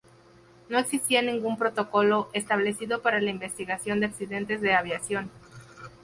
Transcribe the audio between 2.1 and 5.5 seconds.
establecido para la investigación de accidentes de aviación.